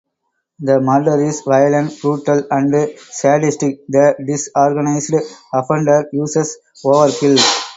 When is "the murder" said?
0.59-1.21